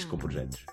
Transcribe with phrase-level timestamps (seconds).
[0.00, 0.64] com Projetos.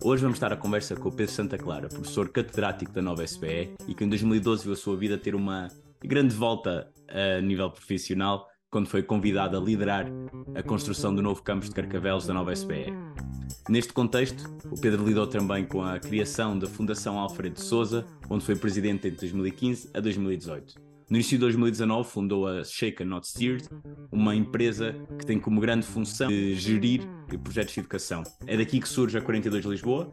[0.00, 3.74] Hoje vamos estar a conversa com o Pedro Santa Clara, professor catedrático da nova SBE
[3.88, 5.66] e que em 2012 viu a sua vida ter uma
[6.00, 10.06] grande volta a nível profissional quando foi convidado a liderar
[10.54, 12.94] a construção do novo campus de Carcavelos da nova SBE.
[13.68, 18.54] Neste contexto, o Pedro lidou também com a criação da Fundação Alfredo Souza, onde foi
[18.54, 20.87] presidente entre 2015 a 2018.
[21.10, 23.66] No início de 2019 fundou a Shaken Not Steered,
[24.12, 27.00] uma empresa que tem como grande função de gerir
[27.42, 28.22] projetos de educação.
[28.46, 30.12] É daqui que surge a 42 Lisboa,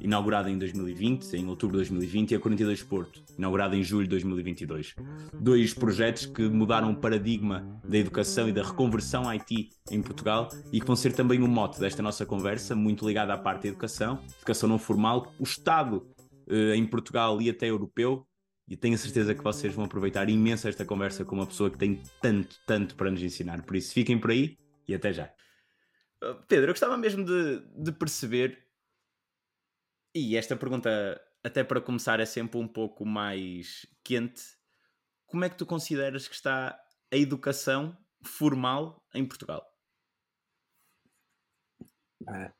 [0.00, 4.10] inaugurada em 2020, em outubro de 2020, e a 42 Porto, inaugurada em julho de
[4.10, 4.96] 2022.
[5.32, 10.80] Dois projetos que mudaram o paradigma da educação e da reconversão IT em Portugal e
[10.80, 14.18] que vão ser também o mote desta nossa conversa, muito ligada à parte da educação,
[14.38, 16.04] educação não formal, o Estado
[16.48, 18.26] eh, em Portugal e até europeu,
[18.68, 21.78] e tenho a certeza que vocês vão aproveitar imenso esta conversa com uma pessoa que
[21.78, 23.62] tem tanto, tanto para nos ensinar.
[23.62, 25.32] Por isso, fiquem por aí e até já.
[26.22, 28.66] Uh, Pedro, eu gostava mesmo de, de perceber,
[30.14, 34.42] e esta pergunta, até para começar, é sempre um pouco mais quente.
[35.26, 36.78] Como é que tu consideras que está
[37.10, 39.66] a educação formal em Portugal?
[42.28, 42.52] Ah,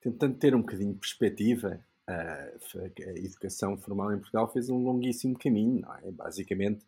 [0.00, 5.86] tentando ter um bocadinho de perspectiva, a, educação formal em Portugal fez um longuíssimo caminho.
[6.02, 6.10] É?
[6.10, 6.84] Basicamente,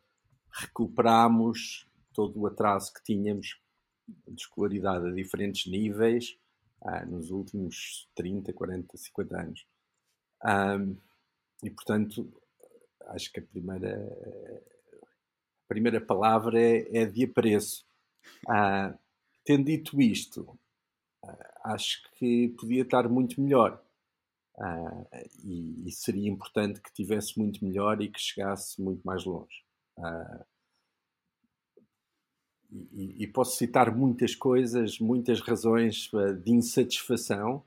[0.50, 3.60] recuperámos todo o atraso que tínhamos
[4.28, 6.38] de escolaridade a diferentes níveis
[6.82, 9.66] uh, nos últimos 30, 40, 50 anos.
[10.44, 10.96] Um,
[11.62, 12.30] e, portanto,
[13.06, 13.96] acho que a primeira,
[15.64, 17.84] a primeira palavra é, é de apreço.
[18.48, 18.96] Uh,
[19.44, 20.42] tendo dito isto,
[21.24, 23.81] uh, acho que podia estar muito melhor.
[24.58, 25.06] Uh,
[25.42, 29.64] e, e, seria importante que tivesse muito melhor e que chegasse muito mais longe.
[29.96, 30.44] Uh,
[32.92, 37.64] e, e, posso citar muitas coisas, muitas razões uh, de insatisfação.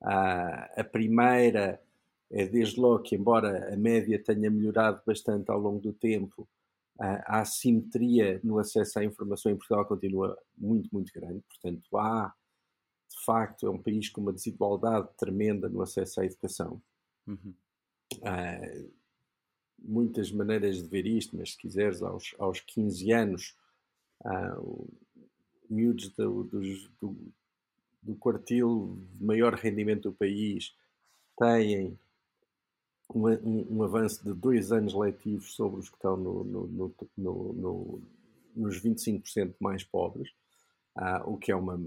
[0.00, 1.82] a primeira
[2.30, 6.48] é, desde logo, que embora a média tenha melhorado bastante ao longo do tempo,
[7.00, 11.42] a assimetria no acesso à informação em Portugal continua muito, muito grande.
[11.48, 12.34] Portanto, há
[13.10, 16.80] de facto é um país com uma desigualdade tremenda no acesso à educação.
[17.26, 17.54] Uhum.
[18.14, 18.92] Uh,
[19.78, 23.56] muitas maneiras de ver isto, mas se quiseres, aos, aos 15 anos,
[24.24, 24.88] uh,
[25.68, 26.60] miúdos do, do,
[27.00, 27.32] do,
[28.02, 30.74] do quartil de maior rendimento do país
[31.38, 31.98] têm
[33.14, 38.02] um, um, um, avanço de dois anos letivos sobre os que estão no, no, no,
[38.54, 40.30] nos 25% mais pobres,
[40.96, 41.80] uh, o que é uma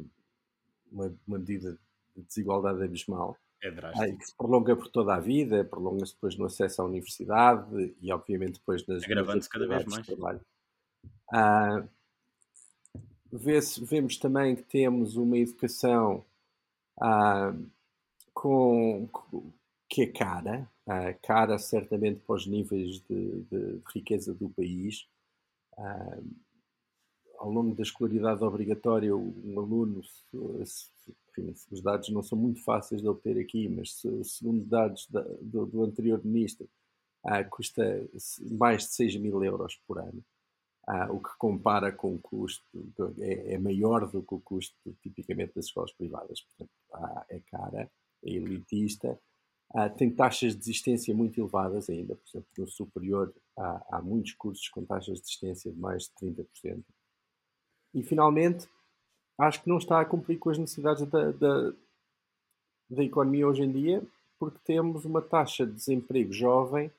[0.91, 1.77] uma, uma medida
[2.15, 3.37] de desigualdade abismal.
[3.61, 4.17] É drástico.
[4.17, 8.53] Que se prolonga por toda a vida, prolonga-se depois no acesso à universidade e, obviamente,
[8.53, 9.03] depois nas.
[9.03, 10.41] Agravando-se cada vez mais.
[11.31, 11.83] Ah,
[13.31, 16.25] vemos também que temos uma educação
[16.99, 17.53] ah,
[18.33, 19.07] com,
[19.87, 25.07] que é cara, ah, cara certamente para os níveis de, de, de riqueza do país.
[27.41, 29.99] Ao longo da escolaridade obrigatória, um aluno,
[30.31, 35.65] enfim, os dados não são muito fáceis de obter aqui, mas segundo dados da, do,
[35.65, 36.69] do, anterior ministro,
[37.25, 38.07] ah, custa
[38.51, 40.23] mais de 6 mil euros por ano,
[40.87, 42.63] ah, o que compara com o custo,
[43.19, 46.41] é, é, maior do que o custo tipicamente das escolas privadas.
[46.41, 47.91] Portanto, ah, é cara,
[48.23, 49.19] é elitista,
[49.73, 54.33] ah, tem taxas de desistência muito elevadas ainda, por exemplo, no superior há, há muitos
[54.33, 56.83] cursos com taxas de desistência de mais de 30%.
[57.93, 58.67] E finalmente,
[59.37, 61.73] acho que não está a cumprir com as necessidades da, da,
[62.89, 64.03] da economia hoje em dia,
[64.39, 66.91] porque temos uma taxa de desemprego jovem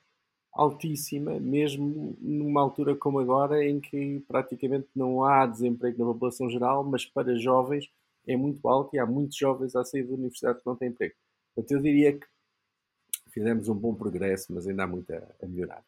[0.53, 6.83] altíssima, mesmo numa altura como agora, em que praticamente não há desemprego na população geral,
[6.83, 7.89] mas para jovens
[8.27, 11.15] é muito alto e há muitos jovens a sair da universidade que não têm emprego.
[11.55, 12.25] Portanto, eu diria que
[13.31, 15.83] fizemos um bom progresso, mas ainda há muito a, a melhorar.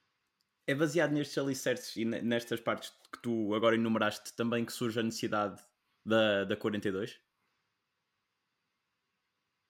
[0.68, 5.04] É baseado nestes alicerces e nestas partes que tu agora enumeraste também que surge a
[5.04, 5.62] necessidade
[6.04, 7.20] da, da 42?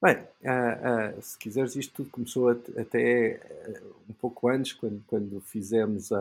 [0.06, 3.42] Bem, uh, uh, se quiseres, isto tudo começou até
[3.81, 6.12] uh, um pouco antes, quando, quando fizemos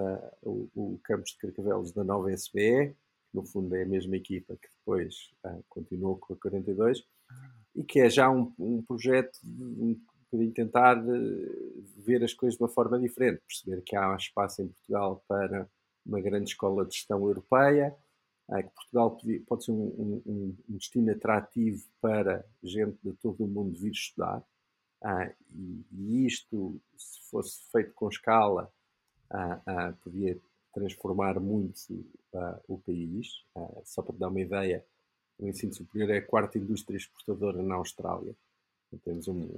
[0.43, 2.95] o, o campus de Carcavelos da nova SBE,
[3.31, 5.31] que no fundo é a mesma equipa que depois
[5.69, 7.05] continuou com a 42,
[7.77, 10.01] e que é já um, um projeto de,
[10.39, 11.03] de tentar
[11.97, 15.69] ver as coisas de uma forma diferente, perceber que há espaço em Portugal para
[16.05, 17.97] uma grande escola de gestão europeia,
[18.51, 23.49] é, que Portugal pode ser um, um, um, destino atrativo para gente de todo o
[23.49, 24.45] mundo vir estudar.
[25.03, 28.71] Ah, e, e, isto, se fosse feito com escala,
[30.03, 30.39] podia
[30.73, 31.77] transformar muito
[32.69, 33.29] o país.
[33.85, 34.85] Só para dar uma ideia,
[35.39, 38.37] o ensino superior é a quarta indústria exportadora na Austrália.
[38.99, 39.49] Temos um,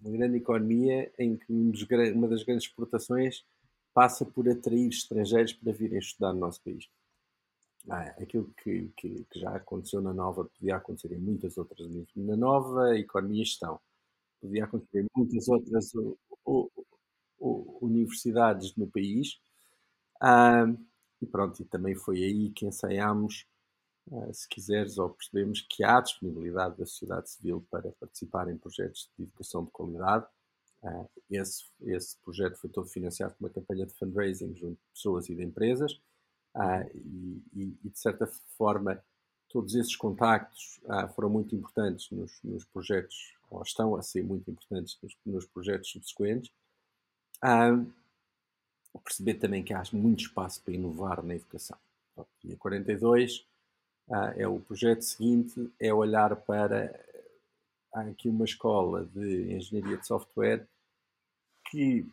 [0.00, 3.44] uma grande economia em que um dos, uma das grandes exportações
[3.92, 6.88] passa por atrair estrangeiros para virem estudar no nosso país.
[7.88, 11.88] Ah, aquilo que, que, que, já aconteceu na Nova podia acontecer em muitas outras.
[12.16, 13.80] Na Nova, economia e gestão.
[14.40, 16.70] Podia acontecer em muitas outras o, o,
[17.38, 19.38] o, universidades no país.
[20.20, 20.66] Ah,
[21.22, 23.46] e pronto, e também foi aí que ensaiámos,
[24.12, 29.10] eh, se quiseres, ou percebemos que há disponibilidade da sociedade civil para participar em projetos
[29.16, 30.26] de educação de qualidade.
[30.84, 35.28] Eh, esse, esse projeto foi todo financiado por uma campanha de fundraising junto de pessoas
[35.28, 36.00] e de empresas,
[36.54, 38.26] ah, e, e, de certa
[38.56, 39.02] forma,
[39.48, 44.50] todos esses contactos ah, foram muito importantes nos, nos, projetos, ou estão a ser muito
[44.50, 46.50] importantes nos, nos projetos subsequentes.
[47.42, 47.78] Ah,
[49.04, 51.78] perceber também que há muito espaço para inovar na educação.
[52.42, 53.46] Dia 42,
[54.10, 56.94] ah, é o projeto seguinte é olhar para
[57.92, 60.66] há aqui uma escola de engenharia de software
[61.70, 62.06] que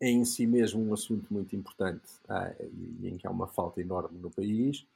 [0.00, 3.80] é em si mesmo um assunto muito importante ah, e em que há uma falta
[3.80, 4.86] enorme no país,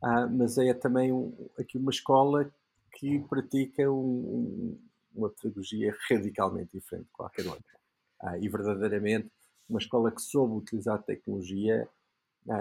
[0.00, 2.48] ah, mas é também um, aqui uma escola
[2.94, 4.78] que pratica um, um,
[5.14, 7.78] uma pedagogia radicalmente diferente de qualquer outra.
[8.20, 9.28] Ah, e verdadeiramente
[9.68, 11.88] uma escola que soube utilizar a tecnologia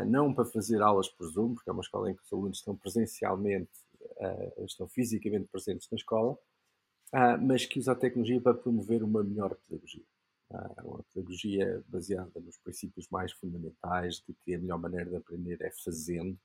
[0.05, 2.75] não para fazer aulas por Zoom, porque é uma escola em que os alunos estão
[2.75, 3.71] presencialmente,
[4.19, 6.37] ah, estão fisicamente presentes na escola,
[7.11, 10.03] ah, mas que usa a tecnologia para promover uma melhor pedagogia
[10.83, 15.71] uma pedagogia baseada nos princípios mais fundamentais de que a melhor maneira de aprender é
[15.71, 16.37] fazendo,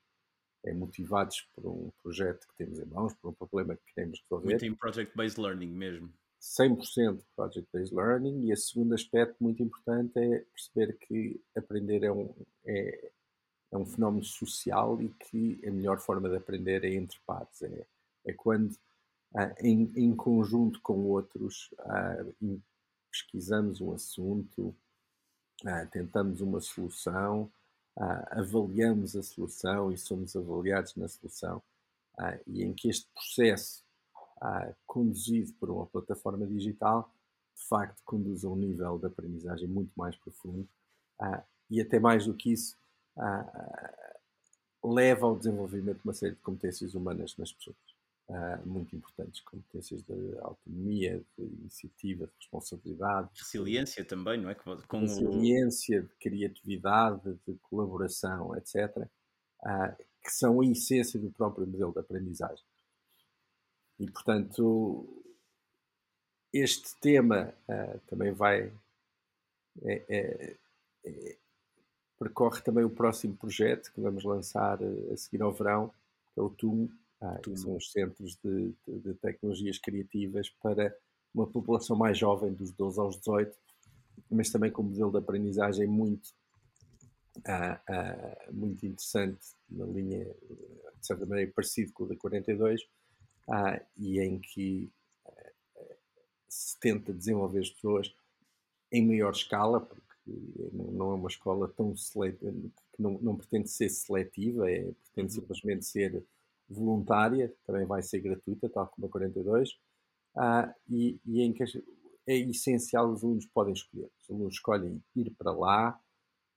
[0.65, 4.51] é motivados por um projeto que temos em mãos, por um problema que queremos resolver.
[4.51, 6.13] Muito em project-based learning mesmo.
[6.41, 12.33] 100% project-based learning e o segundo aspecto muito importante é perceber que aprender é um,
[12.65, 13.11] é,
[13.73, 17.87] é um fenómeno social e que a melhor forma de aprender é entre pares, é,
[18.25, 18.77] é quando
[19.35, 22.25] ah, em, em, conjunto com outros ah,
[23.17, 24.75] pesquisamos um assunto,
[25.65, 27.51] uh, tentamos uma solução,
[27.97, 31.63] uh, avaliamos a solução e somos avaliados na solução,
[32.19, 33.85] uh, e em que este processo,
[34.87, 37.11] conduzido por uma plataforma digital,
[37.57, 40.69] de facto conduz a um nível de aprendizagem muito mais profundo
[41.71, 42.77] e até mais do que isso,
[44.85, 47.77] leva ao desenvolvimento de uma série de competências humanas nas pessoas
[48.29, 53.31] uh, muito importantes, competências de autonomia, de iniciativa, de responsabilidade.
[53.39, 54.55] Resiliência de, também, não é?
[54.55, 59.09] Com resiliência, de criatividade, de colaboração, etc.,
[59.63, 62.65] ah, que são a essência do próprio modelo de aprendizagem.
[63.99, 65.25] E, portanto,
[66.53, 68.73] este tema uh, também vai.
[69.83, 70.57] É, é,
[71.05, 71.37] é,
[72.19, 74.79] percorre também o próximo projeto que vamos lançar
[75.13, 75.93] a seguir ao verão,
[76.33, 76.89] que é o TUM,
[77.21, 80.95] ah, que são os centros de, de, de, tecnologias criativas para
[81.35, 83.57] uma população mais jovem, dos 12 aos 18,
[84.31, 86.31] mas também com um modelo de aprendizagem muito,
[87.47, 92.87] ah, ah, muito interessante, na linha, de certa maneira, parecido com o da 42,
[93.49, 94.91] ah, e em que
[95.27, 95.51] ah,
[96.49, 98.13] se tenta desenvolver as pessoas
[98.91, 100.06] em maior escala, porque
[100.73, 102.53] não é uma escola tão seletiva,
[102.93, 105.41] que não, não pretende ser seletiva, é, pretende uhum.
[105.41, 106.25] simplesmente ser
[106.69, 109.75] voluntária, também vai ser gratuita, tal como a 42, uh,
[110.37, 111.63] ah, e, e, em que
[112.27, 114.11] é essencial os alunos podem escolher.
[114.21, 116.01] Os alunos escolhem ir para lá,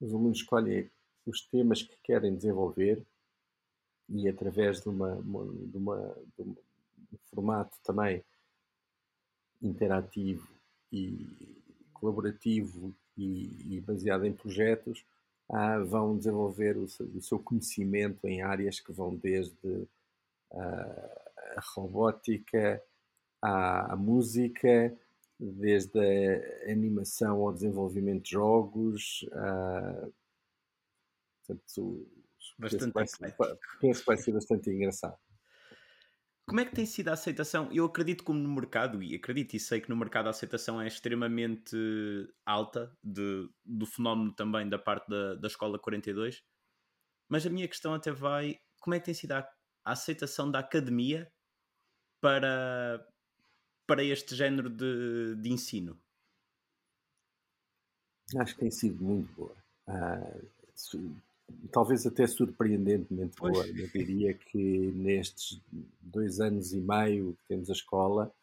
[0.01, 0.89] os alunos escolhem
[1.25, 3.05] os temas que querem desenvolver
[4.07, 6.55] e através de, uma, de, uma, de um
[7.29, 8.23] formato também
[9.61, 10.47] interativo
[10.91, 11.27] e
[11.93, 15.05] colaborativo e, e baseado em projetos,
[15.49, 19.87] ah, vão desenvolver o, o, seu conhecimento em áreas que vão desde
[20.51, 22.81] a robótica,
[23.41, 24.95] à, música,
[25.39, 29.23] desde a animação ao desenvolvimento de jogos.
[29.31, 30.13] Uh,
[31.45, 32.07] portanto,
[32.57, 33.17] bastante penso,
[33.79, 35.17] penso que vai ser bastante engraçado.
[36.49, 37.69] Como é que tem sido a aceitação?
[37.71, 40.87] Eu acredito como no mercado, e acredito e sei que no mercado a aceitação é
[40.87, 41.77] extremamente
[42.45, 46.41] alta de, do fenómeno também da parte da, da Escola 42,
[47.29, 49.47] mas a minha questão até vai, como é que tem sido a
[49.89, 51.31] a aceitação da academia
[52.21, 53.05] para,
[53.87, 55.99] para este género de, de ensino?
[58.37, 59.55] Acho que tem sido muito boa.
[59.87, 60.47] Uh,
[61.71, 63.53] talvez até surpreendentemente pois.
[63.53, 63.67] boa.
[63.67, 65.61] Eu diria que nestes
[66.01, 68.33] dois anos e meio que temos a escola,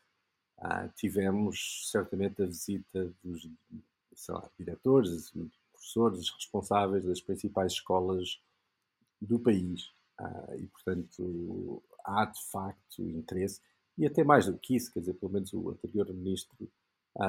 [0.58, 3.48] uh, tivemos certamente a visita dos
[4.28, 5.32] lá, diretores,
[5.72, 8.40] professores, responsáveis das principais escolas
[9.20, 9.90] do país.
[10.18, 13.60] Uh, e, portanto, há de facto interesse,
[13.98, 16.56] e até mais do que isso, quer dizer, pelo menos o anterior ministro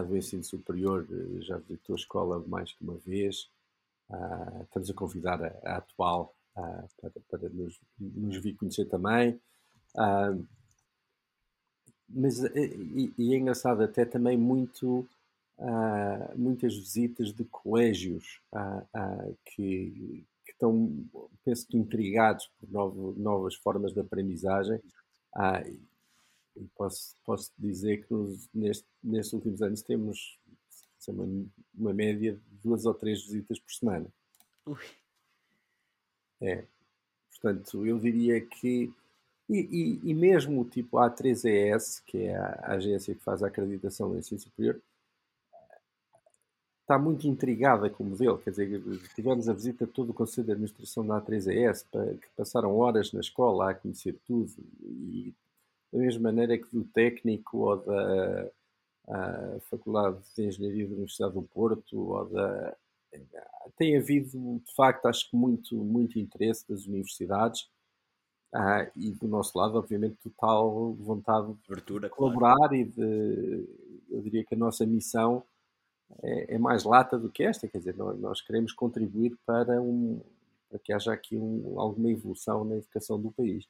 [0.08, 3.50] do Ensino Superior eh, já visitou a escola mais que uma vez.
[4.10, 9.40] Uh, estamos a convidar a, a atual uh, para, para nos, nos, vir conhecer também.
[9.96, 10.46] Uh,
[12.10, 15.08] mas e, e, é engraçado até também muito
[16.36, 18.40] muitas visitas de colégios
[19.44, 21.04] que, que estão,
[21.44, 24.80] penso que, intrigados por novo, novas formas de aprendizagem.
[25.36, 25.64] Ah,
[26.76, 30.37] posso, posso dizer que nos, neste, nestes últimos anos temos
[31.12, 31.46] uma,
[31.76, 34.08] uma média de duas ou três visitas por semana.
[34.66, 34.78] Ui.
[36.42, 36.64] É.
[37.30, 38.92] Portanto, eu diria que.
[39.50, 39.60] E,
[40.04, 44.18] e, e mesmo tipo a A3ES, que é a agência que faz a acreditação do
[44.18, 44.82] ensino superior,
[46.82, 48.38] está muito intrigada com o modelo.
[48.40, 48.82] Quer dizer,
[49.16, 51.86] tivemos a visita de todo o Conselho de Administração da A3AS,
[52.20, 54.52] que passaram horas na escola a conhecer tudo.
[54.82, 55.34] E
[55.92, 58.50] da mesma maneira que do técnico ou da
[59.70, 62.76] Faculdade de Engenharia da Universidade do Porto, ou da.
[63.78, 67.70] Tem havido, de facto, acho que muito, muito interesse das universidades.
[68.54, 72.76] Ah, e do nosso lado, obviamente, total vontade Abertura, de colaborar claro.
[72.76, 73.68] e de,
[74.10, 75.44] eu diria que a nossa missão
[76.24, 80.22] é, é, mais lata do que esta, quer dizer, nós, nós queremos contribuir para, um,
[80.70, 83.68] para que haja aqui um, alguma evolução na educação do país.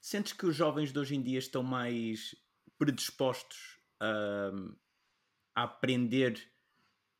[0.00, 2.34] Sentes que os jovens de hoje em dia estão mais
[2.78, 4.50] predispostos a,
[5.54, 6.50] a aprender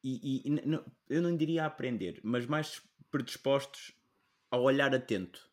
[0.02, 3.92] e, e, e, eu não diria a aprender, mas mais predispostos
[4.50, 5.48] a olhar atento.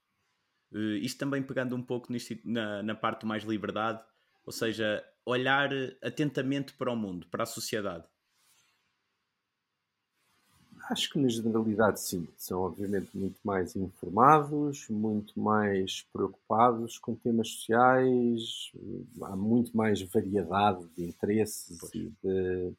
[0.72, 4.04] Uh, isto também pegando um pouco nisto, na, na parte mais liberdade,
[4.46, 5.70] ou seja, olhar
[6.02, 8.06] atentamente para o mundo, para a sociedade?
[10.90, 12.28] Acho que na generalidade sim.
[12.38, 18.72] São obviamente muito mais informados, muito mais preocupados com temas sociais,
[19.24, 22.74] há muito mais variedade de interesses e de.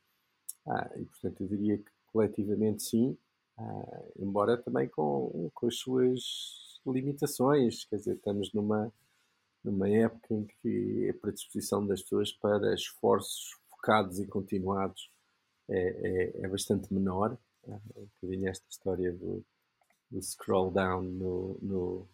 [0.67, 3.17] Ah, e portanto eu diria que coletivamente sim,
[3.59, 8.93] ah, embora também com, com as suas limitações, quer dizer, estamos numa
[9.65, 15.11] numa época em que a predisposição das pessoas para esforços focados e continuados
[15.69, 17.37] é, é, é bastante menor.
[17.67, 19.45] Um bocadinho esta história do,
[20.11, 22.09] do scroll down no, no,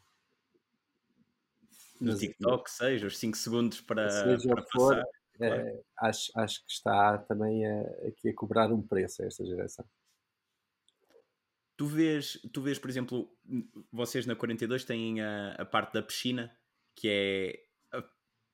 [2.01, 5.07] no TikTok, seja os 5 segundos para, seja para for, passar.
[5.41, 9.85] É, acho, acho que está também a, aqui a cobrar um preço a esta geração.
[11.77, 13.29] Tu vês, tu vês, por exemplo,
[13.91, 16.55] vocês na 42 têm a, a parte da piscina
[16.95, 17.63] que é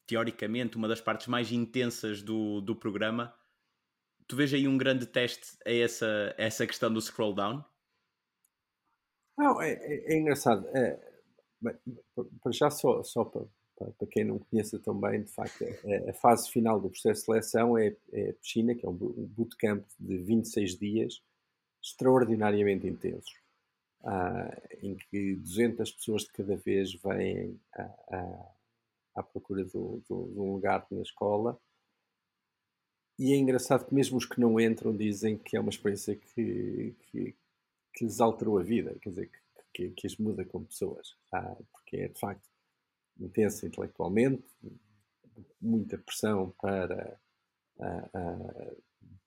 [0.06, 3.32] teoricamente uma das partes mais intensas do, do programa.
[4.28, 7.64] Tu vês aí um grande teste a essa, a essa questão do scroll down?
[9.36, 10.68] Não, é, é, é engraçado.
[10.76, 11.00] É,
[12.42, 16.10] para já, só, só para, para, quem não conheça tão bem, de facto, é, é,
[16.10, 19.84] a fase final do processo de seleção é, é a piscina, que é um bootcamp
[19.98, 21.22] de 26 dias,
[21.82, 23.32] extraordinariamente intensos
[24.02, 27.58] uh, em que 200 pessoas de cada vez vêm
[29.14, 31.58] à procura do, do, de um lugar na escola.
[33.18, 36.94] E é engraçado que mesmo os que não entram dizem que é uma experiência que,
[37.10, 37.34] que,
[37.94, 39.38] que lhes alterou a vida, quer dizer, que,
[39.74, 42.48] que, que as muda como pessoas, ah, porque é de facto
[43.18, 44.44] intensa intelectualmente,
[45.60, 47.18] muita pressão para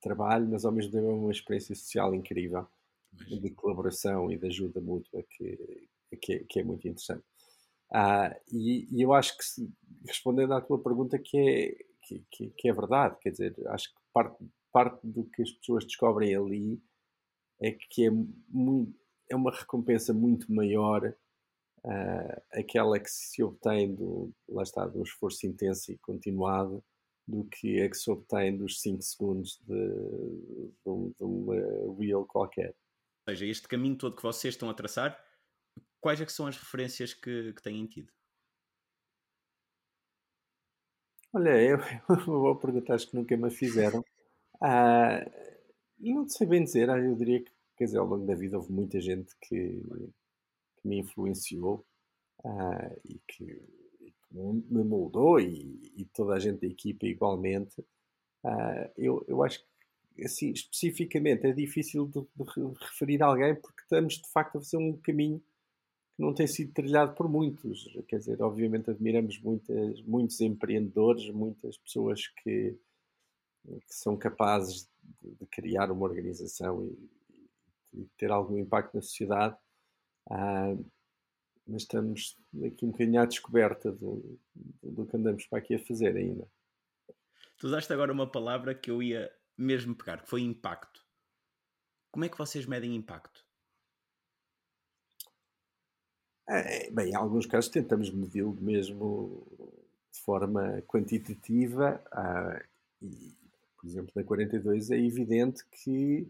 [0.01, 2.67] trabalho, mas ao mesmo tempo é uma experiência social incrível
[3.27, 5.87] de colaboração e de ajuda mútua que,
[6.21, 7.23] que, é, que é muito interessante.
[7.93, 9.43] Ah, e, e, eu acho que,
[10.07, 11.85] respondendo à tua pergunta, que é,
[12.31, 14.37] que, que, é verdade, quer dizer, acho que parte,
[14.71, 16.81] parte do que as pessoas descobrem ali
[17.61, 18.11] é que é,
[18.49, 18.95] muito,
[19.29, 21.05] é uma recompensa muito maior
[21.85, 26.83] uh, aquela que se obtém do, lá está, do esforço intenso e continuado
[27.27, 31.55] do que a que se obtém dos 5 segundos de, de, de uma
[31.97, 32.75] reel qualquer
[33.29, 35.19] seja, este caminho todo que vocês estão a traçar,
[35.99, 38.11] quais é que são as referências que, que têm tido?
[41.33, 41.77] Olha, eu,
[42.25, 44.03] vou perguntar, acho que nunca me fizeram.
[44.61, 45.25] Ah,
[45.99, 48.71] não sei bem dizer, ah, eu diria que, quer dizer, ao longo da vida houve
[48.71, 49.81] muita gente que,
[50.77, 51.85] que me influenciou
[52.43, 57.83] ah, e, que, que, me moldou e, e, toda a gente da equipa igualmente.
[58.43, 59.59] Ah, eu, eu acho
[60.15, 64.61] que assim, especificamente é difícil de, de, referir a alguém porque estamos de facto a
[64.61, 65.41] fazer um caminho
[66.21, 67.85] não tem sido trilhado por muitos.
[68.07, 72.77] Quer dizer, obviamente admiramos muitas, muitos empreendedores, muitas pessoas que,
[73.63, 74.87] que são capazes
[75.19, 79.57] de, de, criar uma organização e, e, ter algum impacto na sociedade.
[80.29, 80.75] Ah,
[81.67, 84.39] mas estamos aqui um bocadinho à descoberta do,
[84.83, 86.47] do que andamos para aqui a fazer ainda.
[87.57, 91.03] Tu usaste agora uma palavra que eu ia mesmo pegar, que foi impacto.
[92.11, 93.43] Como é que vocês medem impacto?
[96.47, 99.45] É, bem, em alguns casos tentamos medi-lo mesmo
[100.11, 102.01] de forma quantitativa.
[102.11, 102.61] Ah,
[103.01, 103.33] e,
[103.77, 106.27] por exemplo, na 42 é evidente que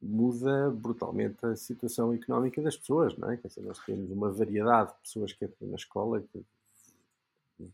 [0.00, 3.36] muda brutalmente a situação económica das pessoas, não é?
[3.36, 6.24] Quer dizer, nós temos uma variedade de pessoas que entram na escola,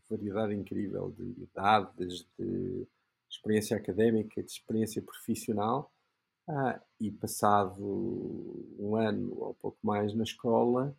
[0.09, 2.87] variedade incrível de idades, de
[3.29, 5.91] experiência académica, de experiência profissional,
[6.49, 7.77] ah, e passado
[8.79, 10.95] um ano ou pouco mais na escola,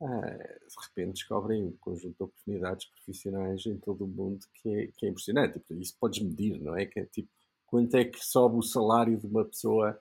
[0.00, 4.86] ah, de repente descobrem um conjunto de oportunidades profissionais em todo o mundo que é,
[4.96, 5.60] que é impressionante.
[5.70, 6.86] E, isso podes medir, não é?
[6.86, 7.28] Que é tipo,
[7.66, 9.98] quanto é que sobe o salário de uma pessoa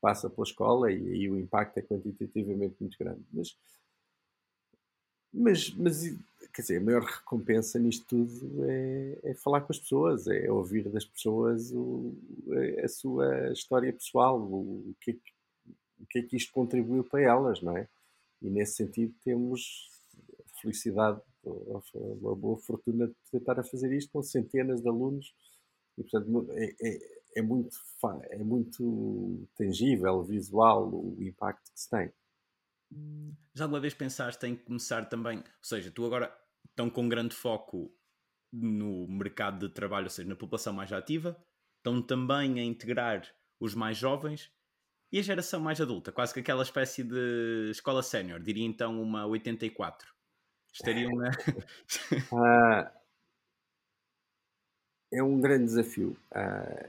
[0.00, 3.22] passa pela escola e aí o impacto é quantitativamente muito grande.
[3.32, 3.56] Mas,
[5.32, 6.02] mas, mas
[6.52, 10.88] quer dizer, a maior recompensa nisto tudo é, é falar com as pessoas, é ouvir
[10.88, 12.14] das pessoas o,
[12.82, 15.32] a sua história pessoal, o, o, que é que,
[16.00, 17.88] o que é que isto contribuiu para elas, não é?
[18.42, 19.90] E nesse sentido temos
[20.38, 25.34] a felicidade, a boa fortuna de tentar a fazer isto com centenas de alunos
[25.96, 27.76] e, portanto, é, é é muito,
[28.30, 32.12] é muito tangível, visual o impacto que se tem.
[33.54, 36.34] Já alguma vez pensaste em começar também, ou seja, tu agora
[36.68, 37.94] estão com grande foco
[38.52, 41.36] no mercado de trabalho, ou seja, na população mais ativa,
[41.78, 43.22] estão também a integrar
[43.60, 44.50] os mais jovens
[45.12, 49.26] e a geração mais adulta, quase que aquela espécie de escola sénior, diria então uma
[49.26, 50.08] 84.
[50.72, 51.30] Estariam na.
[52.32, 52.92] ah,
[55.12, 56.16] é um grande desafio.
[56.32, 56.88] Ah,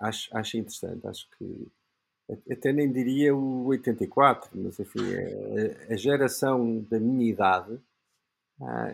[0.00, 1.06] acho, acho interessante.
[1.06, 1.68] Acho que
[2.50, 5.00] até nem diria o 84, mas enfim,
[5.88, 7.78] a, a geração da minha idade
[8.60, 8.90] ah,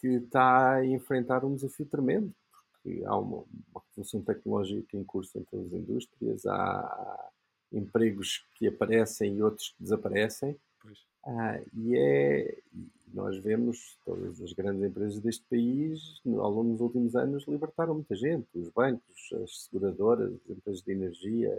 [0.00, 2.34] que está a enfrentar um desafio tremendo,
[2.72, 7.30] porque há uma, uma revolução tecnológica em curso em todas as indústrias, há
[7.72, 10.56] empregos que aparecem e outros que desaparecem.
[11.22, 12.58] Ah, e é,
[13.12, 18.16] nós vemos todas as grandes empresas deste país, ao longo dos últimos anos, libertaram muita
[18.16, 18.48] gente.
[18.54, 21.54] Os bancos, as seguradoras, as empresas de energia,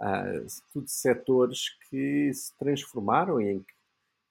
[0.00, 3.74] uh, tudo setores que se transformaram em que,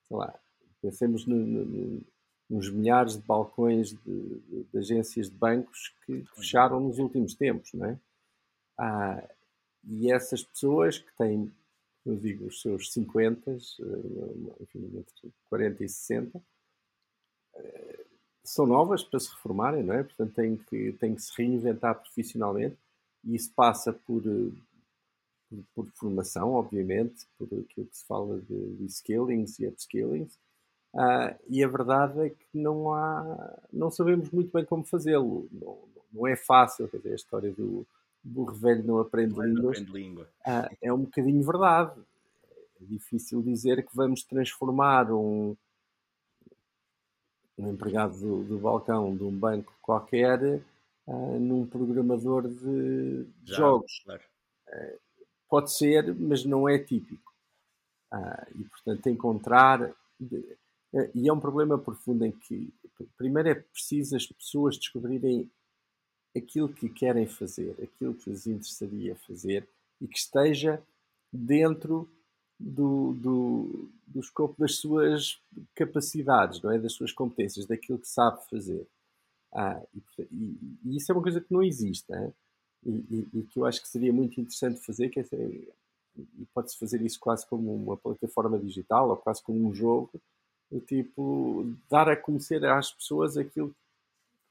[0.07, 0.33] sei lá,
[0.81, 2.01] pensemos no, no,
[2.49, 7.73] nos milhares de balcões de, de, de, agências de bancos que fecharam nos últimos tempos,
[7.73, 7.99] não é?
[8.79, 9.27] Uh,
[9.83, 11.51] e essas pessoas que têm
[12.07, 13.55] eu digo, os seus 50, eh,
[14.61, 16.41] enfim, entre 40 e 60,
[17.55, 18.05] eh,
[18.43, 20.03] são novas para se reformarem, não é?
[20.03, 22.77] Portanto, têm que, têm que se reinventar profissionalmente
[23.25, 24.51] e isso passa por, eh,
[25.49, 30.35] por, por formação, obviamente, por aquilo que se fala de, de skillings e upskillings.
[30.93, 35.47] Uh, e a verdade é que não há, não sabemos muito bem como fazê-lo.
[35.51, 35.77] Não,
[36.11, 37.85] não é fácil, quer dizer, a história do,
[38.27, 40.29] burro velho não aprende línguas, aprende língua.
[40.45, 41.99] Ah, é um bocadinho verdade.
[42.81, 45.55] É difícil dizer que vamos transformar um,
[47.57, 50.61] um empregado do, do balcão de um banco qualquer
[51.07, 54.01] ah, num programador de, Já, jogos.
[54.03, 54.23] Claro.
[55.49, 57.33] Pode ser, mas não é típico.
[58.11, 59.93] Ah, e, portanto, encontrar.
[61.13, 62.73] E é um problema profundo em que,
[63.17, 65.49] primeiro, é preciso as pessoas descobrirem
[66.35, 69.67] aquilo que querem fazer, aquilo que lhes interessaria fazer
[69.99, 70.81] e que esteja
[71.31, 72.09] dentro
[72.59, 75.39] do, do, do escopo das suas
[75.75, 76.79] capacidades, não é?
[76.79, 78.87] das suas competências, daquilo que sabe fazer.
[79.53, 82.31] Ah, e, e, e, isso é uma coisa que não existe é?
[82.85, 87.01] E, e, que eu acho que seria muito interessante fazer, que é, e pode-se fazer
[87.01, 90.09] isso quase como uma plataforma digital ou quase como um jogo,
[90.85, 93.73] tipo dar a conhecer às pessoas aquilo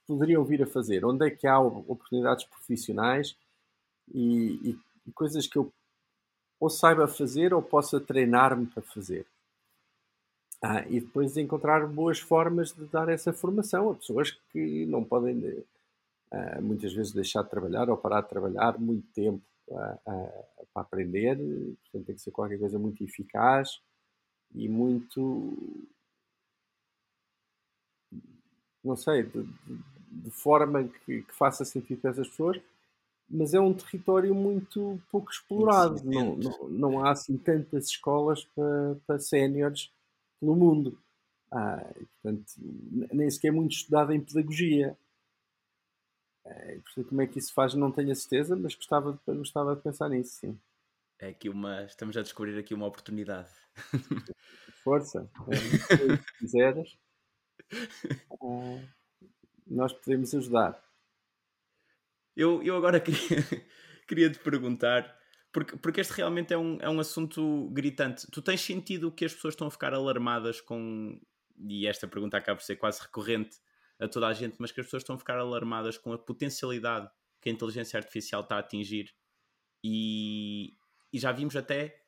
[0.06, 1.04] poderiam vir a fazer?
[1.04, 3.36] Onde é que há oportunidades profissionais
[4.14, 5.72] e, e, e coisas que eu
[6.58, 9.26] ou saiba fazer ou possa treinar-me para fazer?
[10.62, 15.64] Ah, e depois encontrar boas formas de dar essa formação a pessoas que não podem
[16.62, 21.36] muitas vezes deixar de trabalhar ou parar de trabalhar muito tempo para aprender.
[21.36, 23.80] Portanto, tem que ser qualquer coisa muito eficaz
[24.54, 25.86] e muito
[28.86, 29.78] não sei, de, de,
[30.10, 32.60] de forma que, que, faça sentido para essas pessoas,
[33.28, 36.00] mas é um território muito pouco explorado.
[36.04, 39.92] Não, não, não, há assim tantas escolas para, para séniores
[40.40, 40.96] no mundo.
[41.50, 41.84] Ah,
[42.22, 42.44] portanto,
[43.12, 44.96] nem sequer é muito estudado em pedagogia.
[46.46, 46.78] É,
[47.08, 50.36] como é que isso faz, não tenho a certeza, mas gostava, gostava de pensar nisso,
[50.36, 50.58] sim.
[51.18, 51.82] É aqui uma.
[51.84, 53.50] Estamos a descobrir aqui uma oportunidade.
[54.84, 55.28] Força.
[55.48, 55.56] É,
[56.16, 56.96] se quiseres,
[58.40, 58.80] uh,
[59.66, 60.80] nós podemos ajudar.
[62.36, 63.44] Eu, eu agora queria,
[64.06, 65.18] queria te perguntar,
[65.50, 68.30] porque, porque este realmente é um, é um assunto gritante.
[68.30, 71.18] Tu tens sentido que as pessoas estão a ficar alarmadas com.
[71.66, 73.58] E esta pergunta acaba por ser quase recorrente
[73.98, 77.08] a toda a gente, mas que as pessoas estão a ficar alarmadas com a potencialidade
[77.40, 79.14] que a inteligência artificial está a atingir.
[79.82, 80.74] E,
[81.12, 82.02] e já vimos até,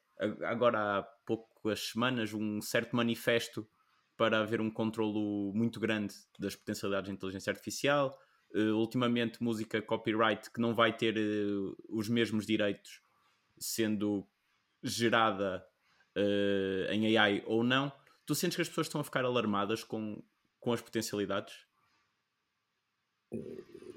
[0.45, 3.69] agora há poucas semanas, um certo manifesto
[4.17, 8.19] para haver um controlo muito grande das potencialidades da inteligência artificial.
[8.53, 13.01] Uh, ultimamente, música copyright que não vai ter uh, os mesmos direitos
[13.59, 14.27] sendo
[14.83, 15.65] gerada
[16.17, 17.93] uh, em AI ou não.
[18.27, 20.21] Tu sentes que as pessoas estão a ficar alarmadas com,
[20.59, 21.68] com as potencialidades?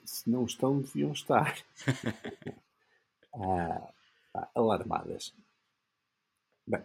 [0.05, 1.57] Se não estão, deviam estar.
[3.33, 3.91] ah,
[4.55, 5.33] alarmadas.
[6.65, 6.83] Bem,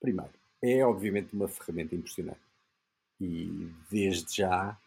[0.00, 0.32] primeiro,
[0.62, 2.40] é obviamente uma ferramenta impressionante.
[3.20, 4.78] E desde já,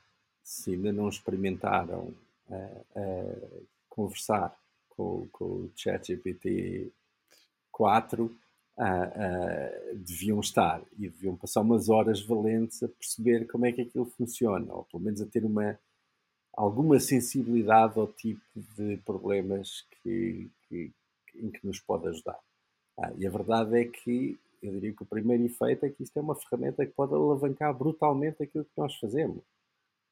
[0.43, 2.13] se ainda não experimentaram
[2.47, 4.57] uh, uh, conversar
[4.89, 6.91] com, com o ChatGPT
[7.71, 13.81] 4, uh, deviam estar e deviam passar umas horas valentes a perceber como é que
[13.81, 15.77] aquilo funciona, ou pelo menos a ter uma
[16.53, 20.91] alguma sensibilidade ao tipo de problemas que, que,
[21.35, 22.39] em que nos pode ajudar.
[22.97, 26.17] Ah, e a verdade é que eu diria que o primeiro efeito é que isto
[26.17, 29.41] é uma ferramenta que pode alavancar brutalmente aquilo que nós fazemos.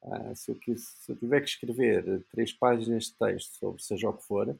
[0.03, 4.13] Ah, se, eu, se, eu, tiver que escrever três páginas de texto sobre seja o
[4.13, 4.55] que for,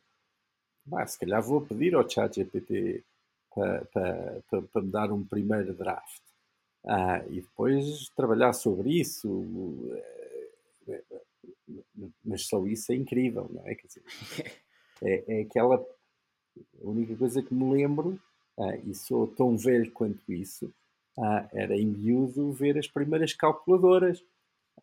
[0.86, 3.04] bah, se calhar vou pedir ao chat GPT
[3.54, 6.22] para, para, para, para me dar um primeiro draft.
[6.86, 9.46] Ah, e depois trabalhar sobre isso.
[12.24, 13.76] Mas só isso é incrível, não é?
[13.76, 14.04] Quer dizer,
[15.04, 15.86] é, é aquela
[16.84, 18.20] a única coisa que me lembro,
[18.58, 20.68] uh, e sou tão velho quanto isso,
[21.18, 24.20] uh, era em miúdo ver as primeiras calculadoras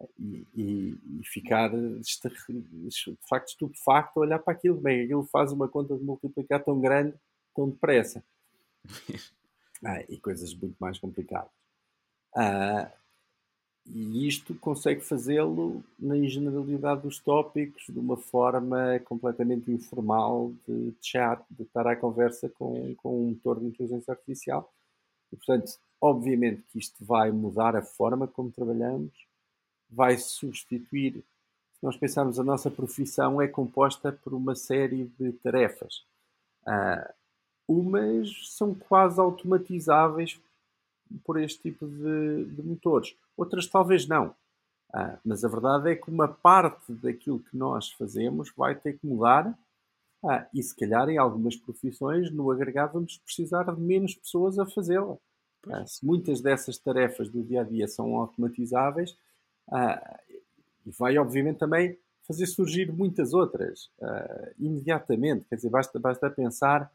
[0.00, 4.80] uh, e, e, e, ficar de facto estupefacto a olhar para aquilo.
[4.80, 7.14] Bem, aquilo faz uma conta de multiplicar tão grande,
[7.54, 8.24] tão depressa.
[10.08, 11.50] e coisas muito mais complicadas.
[13.86, 21.44] E isto consegue fazê-lo na generalidade dos tópicos, de uma forma completamente informal de chat,
[21.50, 24.72] de estar à conversa com, com um motor de inteligência artificial.
[25.30, 29.12] E, portanto, obviamente que isto vai mudar a forma como trabalhamos,
[29.90, 31.22] vai substituir.
[31.74, 36.04] Se nós pensarmos, a nossa profissão é composta por uma série de tarefas.
[36.66, 37.12] Uh,
[37.68, 40.40] umas são quase automatizáveis
[41.22, 44.34] por este tipo de, de motores outras talvez não.
[44.92, 49.06] Ah, mas a verdade é que uma parte daquilo que nós fazemos vai ter que
[49.06, 49.56] mudar
[50.24, 54.66] ah, e se calhar em algumas profissões no agregado vamos precisar de menos pessoas a
[54.66, 55.16] fazê-la.
[55.70, 59.16] Ah, se muitas dessas tarefas do dia a dia são automatizáveis,
[59.70, 60.20] ah,
[60.86, 63.90] e vai obviamente também fazer surgir muitas outras
[64.58, 65.44] imediatamente.
[65.46, 66.90] Quer dizer, basta, basta pensar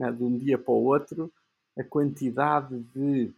[0.00, 1.32] ah, de um dia para o outro
[1.78, 3.32] a quantidade de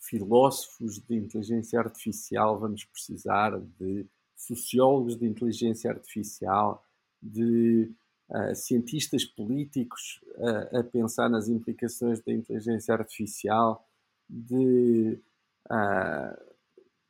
[0.00, 6.84] filósofos de inteligência artificial, vamos precisar de sociólogos de inteligência artificial,
[7.22, 7.92] de
[8.30, 13.86] uh, cientistas políticos uh, a pensar nas implicações da inteligência artificial,
[14.28, 15.18] de
[15.66, 16.54] uh,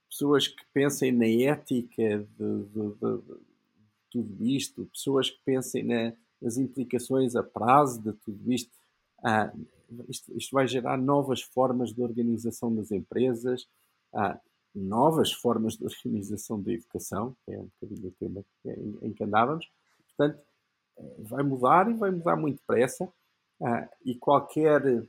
[0.09, 3.41] pessoas que pensem na ética de, de, de, de
[4.11, 8.77] tudo isto, pessoas que pensem na, nas implicações a prazo de tudo isto.
[10.09, 13.67] Isto, isto, vai gerar novas formas de organização das empresas,
[14.13, 14.39] ah,
[14.75, 19.25] novas formas de organização da educação, que é um bocadinho o tema em, em que
[19.25, 19.71] andávamos.
[20.17, 20.41] Portanto,
[20.99, 23.11] eh, vai mudar e vai mudar muito depressa.
[23.63, 25.05] Ah, e qualquer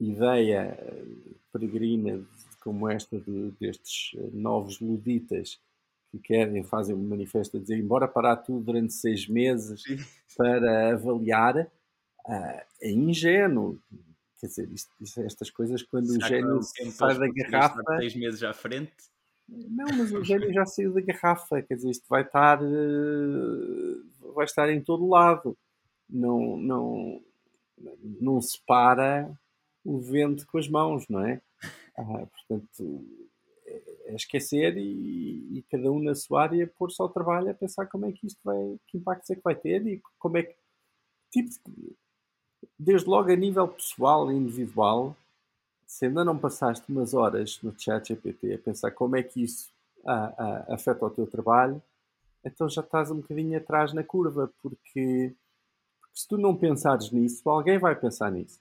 [0.00, 1.04] ideia eh,
[1.52, 2.24] peregrina
[2.60, 5.60] como esta de, destes eh, novos luditas
[6.10, 9.82] que querem, fazem um manifesto a dizer embora parar tudo durante seis meses
[10.36, 11.70] para avaliar,
[12.28, 13.78] é ingênuo.
[14.40, 17.82] Quer dizer, isto, isto, estas coisas, quando Será o gênio sai da garrafa.
[17.98, 18.92] Seis meses à frente?
[19.48, 21.62] Não, mas o gênio já saiu da garrafa.
[21.62, 25.56] Quer dizer, isto vai estar, uh, vai estar em todo lado.
[26.08, 27.22] Não, não,
[28.20, 29.30] não se para
[29.84, 31.40] o vento com as mãos, não é?
[31.96, 33.06] Ah, portanto,
[33.66, 37.86] é, é esquecer e, e, cada um na sua área pôr-se ao trabalho a pensar
[37.86, 40.56] como é que isto vai, que impactos é que vai ter e como é que
[41.30, 41.50] tipo
[42.78, 45.16] desde logo a nível pessoal e individual,
[45.86, 49.70] se ainda não passaste umas horas no chat GPT a pensar como é que isso
[50.04, 50.14] a,
[50.70, 51.82] a, afeta o teu trabalho,
[52.44, 55.34] então já estás um bocadinho atrás na curva, porque,
[56.00, 58.60] porque Se tu não pensares nisso, alguém vai pensar nisso.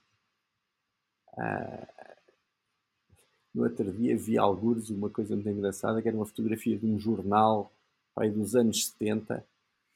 [1.34, 2.04] Uh,
[3.54, 7.00] no outro dia vi alguns uma coisa muito engraçada, que era uma fotografia de um
[7.00, 7.72] jornal
[8.16, 9.46] aí dos anos 70,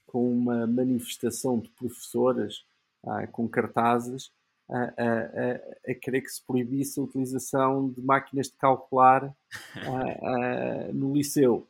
[0.05, 2.65] com uma manifestação de professoras
[3.05, 4.31] ah, com cartazes
[4.69, 9.33] a, a, a, querer que se proibisse a utilização de máquinas de calcular
[9.75, 11.67] ah, no liceu.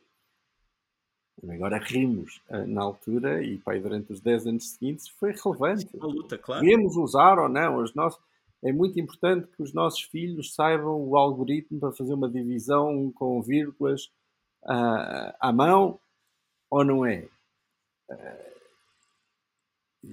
[1.48, 5.88] Agora rimos na altura e pai, durante os 10 anos seguintes foi relevante.
[5.94, 6.60] Uma luta, claro.
[6.60, 7.76] Podemos usar ou não.
[7.76, 8.20] Os nossos,
[8.62, 13.40] é muito importante que os nossos filhos saibam o algoritmo para fazer uma divisão com
[13.40, 14.06] vírgulas
[14.64, 16.00] uh, à mão
[16.68, 17.28] ou não é?
[18.10, 18.57] Uh,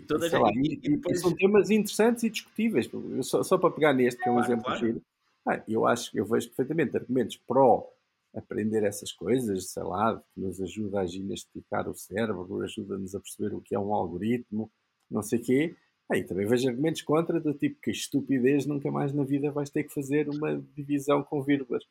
[0.08, 1.22] Toda lá, e, e depois...
[1.22, 2.90] São temas interessantes e discutíveis.
[3.22, 5.02] Só, só para pegar neste, que é um claro, exemplo claro.
[5.48, 7.88] Ah, eu acho eu vejo perfeitamente argumentos pró
[8.36, 13.56] aprender essas coisas, sei lá, que nos ajuda a ginasticar o cérebro, ajuda-nos a perceber
[13.56, 14.70] o que é um algoritmo,
[15.10, 15.76] não sei o quê.
[16.12, 19.70] Aí ah, também vejo argumentos contra, do tipo que estupidez, nunca mais na vida vais
[19.70, 21.84] ter que fazer uma divisão com vírgulas.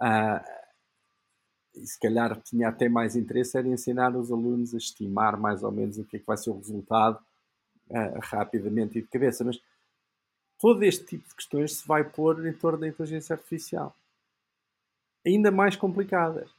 [0.00, 0.44] Ah,
[1.74, 5.72] e se calhar tinha até mais interesse era ensinar os alunos a estimar mais ou
[5.72, 7.18] menos o que é que vai ser o resultado
[7.90, 9.44] uh, rapidamente e de cabeça.
[9.44, 9.60] Mas
[10.58, 13.96] todo este tipo de questões se vai pôr em torno da inteligência artificial.
[15.26, 16.50] Ainda mais complicadas.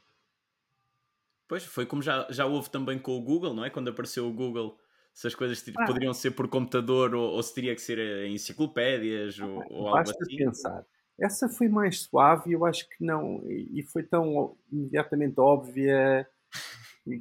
[1.47, 3.69] Pois, foi como já, já houve também com o Google, não é?
[3.69, 4.77] Quando apareceu o Google,
[5.13, 5.85] se as coisas ah.
[5.85, 10.09] poderiam ser por computador ou, ou, se teria que ser em enciclopédias ou, ou algo
[10.09, 10.37] assim.
[10.37, 10.85] pensar.
[11.19, 16.27] Essa foi mais suave, eu acho que não, e foi tão imediatamente óbvia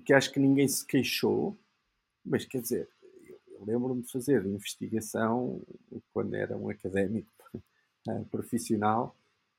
[0.05, 1.57] que acho que ninguém se queixou.
[2.25, 2.89] Mas quer dizer,
[3.49, 5.63] eu lembro-me de fazer investigação
[6.13, 7.31] quando era um académico
[8.09, 9.17] uh, profissional,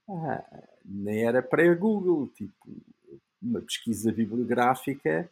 [0.09, 2.53] uh, nem era pré-Google, tipo,
[3.41, 5.29] uma pesquisa bibliográfica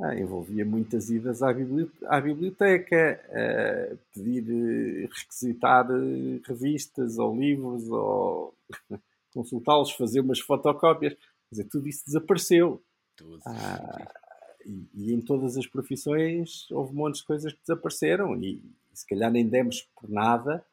[0.00, 3.20] uh, envolvia muitas idas à, biblioteca, à biblioteca
[4.12, 5.86] pedir, requisitar
[6.44, 8.54] revistas ou livros ou
[9.32, 12.82] consultá-los, fazer umas fotocópias, quer dizer, tudo isso desapareceu.
[13.16, 13.40] Tudo.
[13.46, 14.12] Ah,
[14.64, 19.06] e, e, em todas as profissões houve montes de coisas que desapareceram e, e se
[19.06, 20.64] calhar nem demos por nada,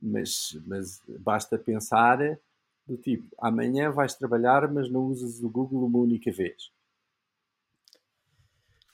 [0.00, 2.18] mas, mas basta pensar
[2.86, 6.70] do tipo, amanhã vais trabalhar, mas não usas o Google uma única vez.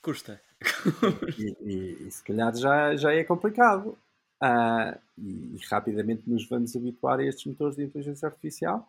[0.05, 0.39] Custa.
[1.39, 3.97] e, e, e, se calhar já, já é complicado.
[4.39, 8.87] Uh, e, rapidamente nos vamos habituar a estes motores de inteligência artificial.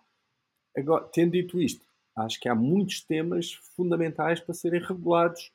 [0.77, 1.83] Agora, tendo dito isto,
[2.15, 5.51] acho que há muitos temas fundamentais para serem regulados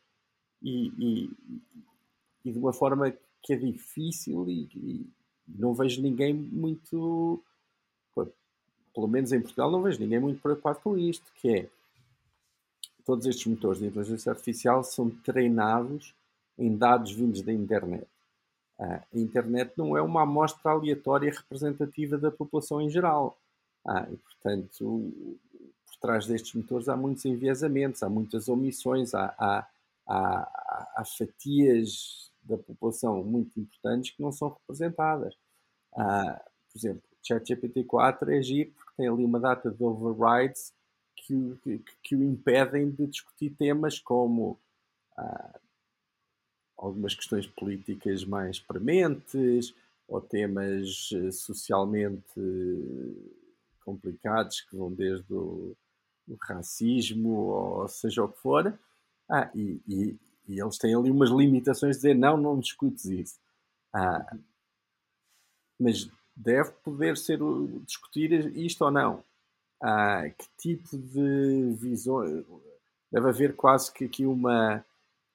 [0.64, 1.30] e, e,
[2.44, 5.10] e de uma forma que é difícil e, e,
[5.48, 7.44] não vejo ninguém muito,
[8.96, 11.70] pelo menos em Portugal, não vejo ninguém muito preocupado com isto, que é
[13.12, 16.16] todos estes motores de inteligência artificial são treinados
[16.58, 18.08] em dados vindos da internet.
[18.80, 23.38] a internet não é uma amostra aleatória representativa da população em geral.
[23.86, 25.12] Ah, e, portanto,
[26.00, 29.68] trás destes motores há muitos enviesamentos, há muitas omissões, há, há,
[30.08, 35.36] há, há fatias da população muito importantes que não são representadas.
[35.94, 40.72] Ah, por exemplo, o ChatGPT-4 é giro porque tem ali uma data de overrides
[41.26, 44.60] que, que, que o impedem de discutir temas como
[45.18, 45.60] ah,
[46.78, 49.74] algumas questões políticas mais prementes
[50.08, 52.24] ou temas eh, socialmente
[53.86, 55.76] complicados que vão desde o
[56.28, 58.78] o racismo, ou seja o que for,
[59.30, 63.40] ah, e, e, e, eles têm ali umas limitações de dizer não, não discutes isso.
[63.94, 64.38] Ah,
[65.80, 67.40] mas deve poder ser
[67.86, 69.24] discutir isto ou não.
[69.82, 72.46] Ah, que tipo de visões.
[73.12, 74.86] Deve haver quase que aqui uma,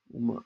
[0.08, 0.44] uma,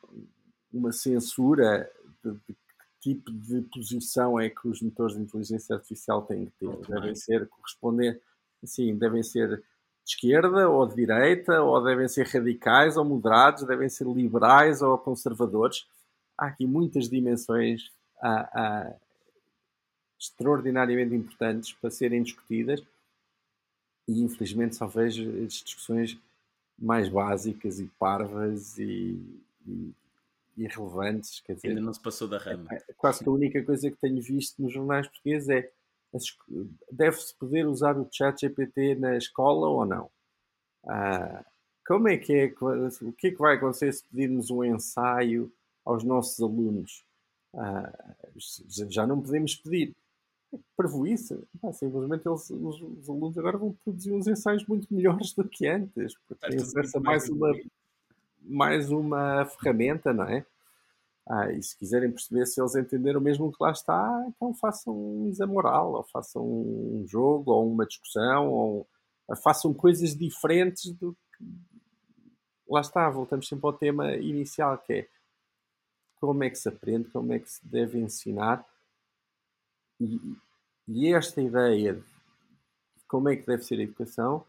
[0.73, 1.89] uma censura
[2.25, 2.57] de, de, que
[3.01, 6.77] tipo de posição é que os motores de inteligência artificial têm que ter.
[6.89, 8.21] Devem ser corresponder,
[8.63, 9.63] assim, devem ser de
[10.07, 15.87] esquerda ou de direita, ou devem ser radicais ou moderados, devem ser liberais ou conservadores.
[16.39, 18.95] Há aqui muitas dimensões ah, ah,
[20.19, 22.83] extraordinariamente importantes para serem discutidas
[24.11, 26.19] e infelizmente só vejo as discussões
[26.77, 29.21] mais básicas e parvas e,
[29.67, 29.95] e
[30.57, 31.41] irrelevantes.
[31.41, 32.67] Quer dizer, Ainda não se passou da rama.
[32.73, 35.71] É, é quase que a única coisa que tenho visto nos jornais portugueses é
[36.91, 40.11] deve-se poder usar o chat GPT na escola ou não?
[40.85, 41.45] Ah,
[41.87, 42.55] como é que é?
[43.03, 45.53] O que é que vai acontecer se pedirmos um ensaio
[45.85, 47.05] aos nossos alunos?
[47.55, 47.93] Ah,
[48.89, 49.95] já não podemos pedir.
[50.77, 51.43] Prevoíça.
[51.63, 55.67] Ah, simplesmente eles, os, os, alunos agora vão produzir uns ensaios muito melhores do que
[55.67, 57.53] antes, porque tem acesso a mais uma,
[58.43, 60.45] mais uma ferramenta, não é?
[61.29, 64.93] Ah, e se quiserem perceber se eles entenderam mesmo o que lá está, então façam
[64.93, 68.89] um exame moral, ou façam um jogo, ou uma discussão, ou
[69.37, 71.45] façam coisas diferentes do que.
[72.69, 75.09] Lá está, voltamos sempre ao tema inicial, que é
[76.21, 78.65] como é que se aprende, como é que se deve ensinar.
[80.01, 84.45] E, esta ideia de como é que deve ser a educação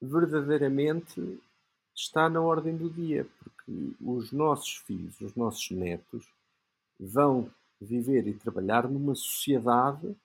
[0.00, 1.40] verdadeiramente
[1.94, 6.26] está na ordem do dia, porque os nossos filhos, os nossos netos,
[6.98, 10.16] vão viver e trabalhar numa sociedade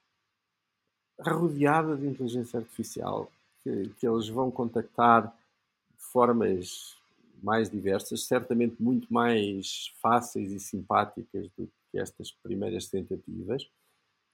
[1.20, 3.32] rodeada de inteligência artificial,
[3.64, 6.96] que, que eles vão contactar de formas
[7.42, 13.68] mais diversas, certamente muito mais fáceis e simpáticas do que estas primeiras tentativas,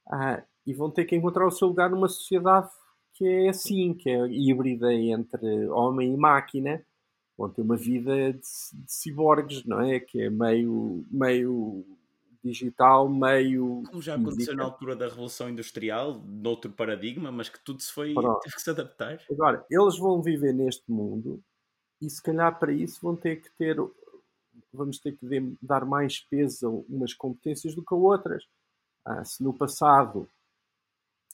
[0.09, 2.69] ah, e vão ter que encontrar o seu lugar numa sociedade
[3.13, 6.83] que é assim, que é híbrida entre homem e máquina,
[7.37, 9.99] vão ter uma vida de, de ciborgues, não é?
[9.99, 11.85] Que é meio, meio
[12.43, 13.83] digital, meio.
[13.87, 14.55] Como já aconteceu física.
[14.55, 18.13] na altura da Revolução Industrial, noutro paradigma, mas que tudo se foi.
[18.13, 18.39] Pronto.
[18.41, 19.19] teve que se adaptar.
[19.29, 21.41] Agora, eles vão viver neste mundo
[22.01, 23.77] e se calhar para isso vão ter que ter.
[24.73, 28.43] Vamos ter que dar mais peso a umas competências do que a outras.
[29.05, 30.27] Ah, se no passado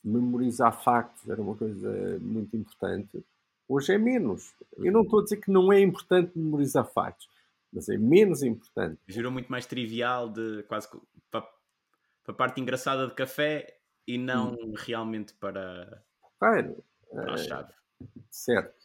[0.03, 3.23] memorizar factos era uma coisa muito importante,
[3.67, 4.53] hoje é menos.
[4.77, 7.27] Eu não estou a dizer que não é importante memorizar factos,
[7.71, 8.99] mas é menos importante.
[9.07, 10.87] Virou muito mais trivial de quase
[11.29, 11.41] para,
[12.23, 14.73] para a parte engraçada de café e não hum.
[14.75, 16.03] realmente para,
[16.39, 17.73] claro, para a eh, chave.
[18.29, 18.78] certo.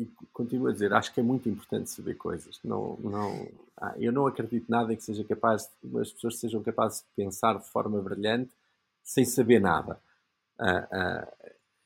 [0.00, 2.58] E continuo a dizer, acho que é muito importante saber coisas.
[2.64, 7.08] Não, não, ah, eu não acredito nada que seja capaz, as pessoas sejam capazes de
[7.14, 8.50] pensar de forma brilhante
[9.04, 10.00] sem saber nada.
[10.58, 11.32] Ah, ah,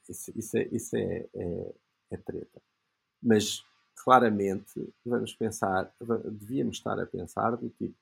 [0.08, 1.74] isso, isso, é, isso é, é,
[2.12, 2.62] é treta.
[3.20, 3.64] Mas
[3.96, 5.92] claramente vamos pensar,
[6.30, 7.96] devíamos estar a pensar do tipo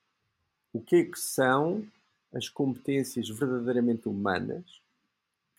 [0.75, 1.87] o que é que são
[2.35, 4.82] as competências verdadeiramente humanas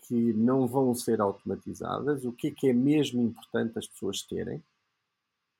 [0.08, 4.62] que não vão ser automatizadas, o que é que é mesmo importante as pessoas terem.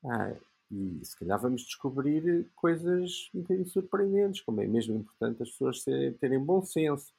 [0.04, 0.34] Ah,
[0.70, 5.82] e se calhar vamos descobrir coisas um bocadinho surpreendentes, como é mesmo importante as pessoas
[5.82, 7.12] terem, terem bom senso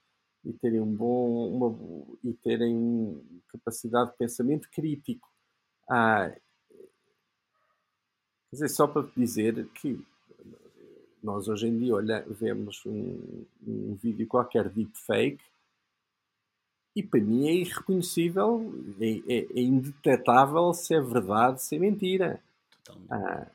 [0.44, 5.28] e terem um bom uma, e terem capacidade de pensamento crítico.
[5.90, 6.30] Ah,
[8.50, 10.06] quer dizer, só para dizer que
[11.24, 15.44] nós hoje em dia olha, vemos um, um vídeo qualquer deepfake
[16.96, 22.42] e para mim é irreconhecível, é, é, é indetetável se é verdade, se é mentira.
[23.10, 23.48] Ah,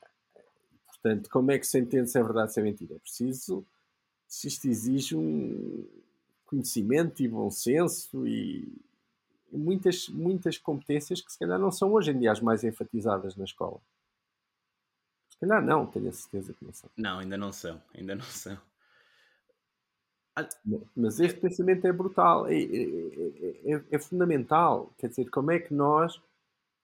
[0.86, 2.96] portanto, como é que se entende se é verdade, se é mentira?
[2.96, 3.64] É preciso,
[4.28, 5.88] se isto exige um
[6.44, 8.68] conhecimento e bom senso e,
[9.52, 13.44] muitas, muitas competências que se calhar não são hoje em dia as mais enfatizadas na
[13.44, 13.80] escola.
[15.30, 16.90] Se calhar não, tenho a certeza que não são.
[16.96, 18.58] Não, ainda não são, ainda não são.
[20.96, 24.92] Mas este pensamento é brutal, é, é, é, é, fundamental.
[24.98, 26.20] Quer dizer, como é que nós,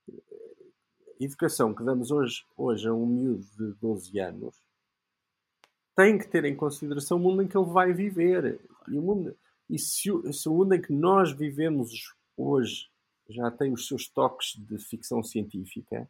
[0.08, 4.54] a educação que damos hoje, hoje a um miúdo de 12 anos,
[5.94, 8.60] tem que ter em consideração o mundo em que ele vai viver.
[8.88, 9.36] E, o mundo,
[9.68, 12.88] e se, se o mundo em que nós vivemos hoje
[13.28, 16.08] já tem os seus toques de ficção científica,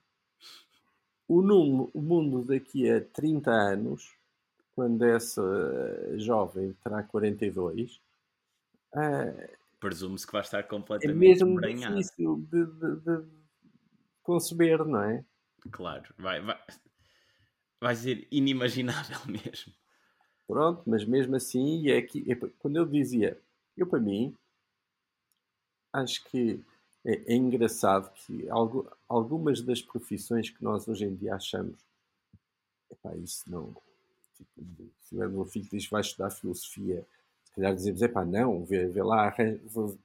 [1.29, 4.16] o, mundo, o mundo daqui a 30 anos
[4.77, 5.43] quando essa
[6.19, 7.99] jovem terá 42,
[8.93, 13.27] uh, presume-se que vai estar completamente é mesmo difícil de, de, de,
[14.23, 15.25] conceber, não é?
[15.71, 16.63] Claro, vai, vai,
[17.81, 19.73] vai ser inimaginável mesmo.
[20.47, 23.41] Pronto, mas mesmo assim, é que, é, quando eu dizia,
[23.79, 24.37] eu para mim,
[25.91, 26.63] acho que
[27.03, 31.79] é, é engraçado que algo, algumas das profissões que nós hoje em dia achamos,
[32.91, 33.75] epá, isso não,
[34.37, 37.05] Tipo, se o meu filho diz que vai estudar filosofia,
[37.45, 39.35] se calhar dizemos, é pá, não, vê, vê lá,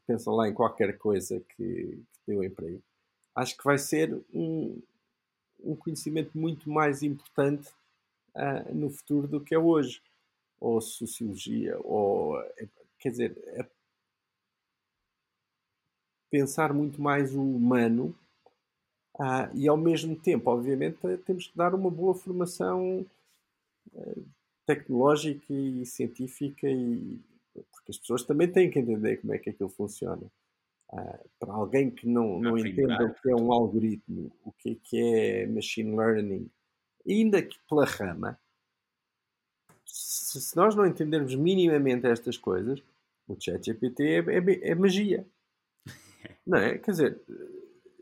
[0.07, 2.81] pensa lá em qualquer coisa que, que deu emprego.
[3.35, 4.81] Acho que vai ser um,
[5.63, 7.69] um conhecimento muito mais importante
[8.35, 10.01] uh, no futuro do que é hoje.
[10.59, 12.39] Ou sociologia, ou.
[12.99, 13.65] Quer dizer, é
[16.29, 18.15] pensar muito mais o humano
[19.15, 23.05] uh, e, ao mesmo tempo, obviamente, temos que dar uma boa formação
[24.65, 27.19] tecnológica e científica e
[27.53, 30.31] porque as pessoas também têm que entender como é que aquilo funciona.
[30.91, 34.75] Uh, para alguém que não, não entenda o que é um algoritmo, o que é,
[34.83, 36.49] que é machine learning,
[37.07, 38.37] ainda que pela rama,
[39.85, 42.83] se, se nós não entendermos minimamente estas coisas,
[43.27, 45.25] o ChatGPT é, é, é magia.
[46.45, 46.77] Não é?
[46.77, 47.21] Quer dizer,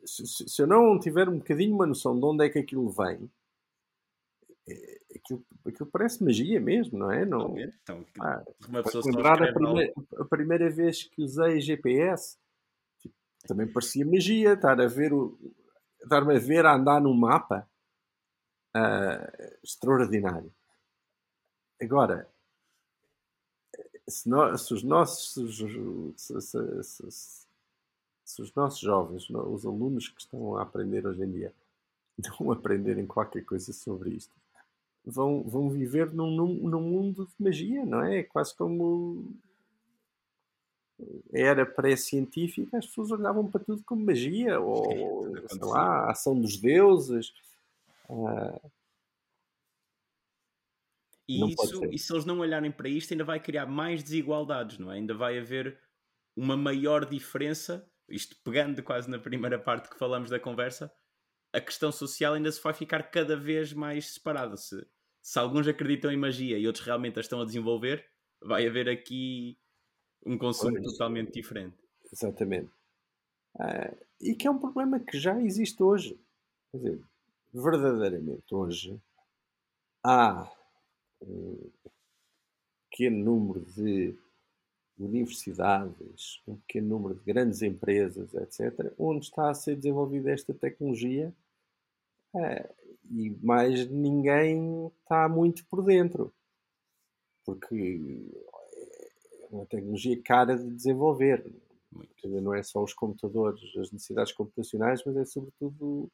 [0.05, 3.29] se, se, eu não tiver um bocadinho uma noção de onde é que aquilo vem,
[5.15, 7.25] aquilo, aquilo parece magia mesmo, não é?
[7.25, 12.37] Não, então, ah, uma pessoa lembrar a primeira, a primeira vez que usei GPS,
[12.99, 13.15] tipo,
[13.47, 15.37] também parecia magia estar a ver o
[16.01, 17.69] estar-me a ver a andar no mapa
[18.75, 20.53] uh, extraordinário.
[21.81, 22.27] Agora,
[24.07, 27.11] se, nós, se os nossos se, se,
[28.25, 31.53] se, os nossos jovens, os alunos que estão a aprender hoje em dia,
[32.39, 34.33] não aprenderem qualquer coisa sobre isto,
[35.05, 38.23] vão, vão viver num, num, mundo de magia, não é?
[38.23, 39.33] Quase como
[41.33, 46.57] era pré-científica, as pessoas olhavam para tudo como magia, ou sei lá, a ação dos
[46.57, 47.33] deuses.
[51.27, 54.91] E, isso, e se eles não olharem para isto, ainda vai criar mais desigualdades, não
[54.91, 54.95] é?
[54.95, 55.79] Ainda vai haver
[56.35, 60.91] uma maior diferença, isto pegando quase na primeira parte que falamos da conversa,
[61.51, 64.55] a questão social ainda se vai ficar cada vez mais separada.
[64.57, 64.85] Se,
[65.21, 68.05] se alguns acreditam em magia e outros realmente a estão a desenvolver,
[68.41, 69.57] vai haver aqui
[70.25, 71.75] um consumo pois, totalmente diferente.
[72.11, 72.71] Exatamente.
[73.55, 76.19] Uh, e que é um problema que já existe hoje.
[76.71, 77.01] Quer dizer,
[77.53, 79.01] verdadeiramente hoje
[80.03, 80.49] há
[81.21, 81.69] um
[82.89, 84.15] pequeno número de
[84.99, 91.33] universidades, um pequeno número de grandes empresas, etc., onde está a ser desenvolvida esta tecnologia
[92.35, 92.69] é,
[93.09, 96.33] e mais ninguém está muito por dentro,
[97.43, 98.29] porque
[99.43, 101.51] é uma tecnologia cara de desenvolver.
[102.23, 106.11] Não é só os computadores, as necessidades computacionais, mas é sobretudo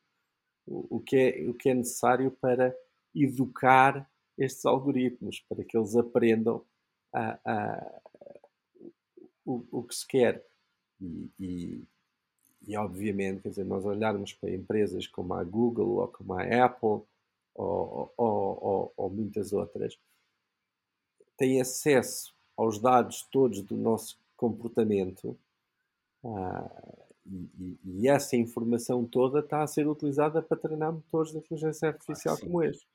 [0.65, 2.73] o, o, que, é, o que é necessário para
[3.13, 6.63] educar estes algoritmos para que eles aprendam
[7.13, 8.01] a, a,
[9.46, 10.46] o, o, que se quer.
[11.00, 11.84] E, e,
[12.68, 17.02] e, obviamente, quer dizer, nós olharmos para empresas como a Google ou como a Apple
[17.54, 19.98] ou, ou, ou, ou muitas outras,
[21.38, 25.38] têm acesso aos dados todos do nosso comportamento
[26.24, 31.88] ah, e, e, essa informação toda está a ser utilizada para treinar motores de inteligência
[31.88, 32.88] artificial ah, como este.